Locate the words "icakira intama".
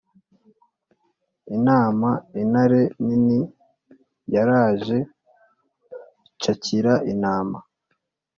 6.29-7.57